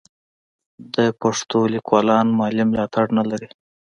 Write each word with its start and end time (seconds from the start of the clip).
د 0.95 0.97
پښتو 1.21 1.59
لیکوالان 1.73 2.27
مالي 2.39 2.63
ملاتړ 2.71 3.05
نه 3.17 3.23
لري. 3.29 3.49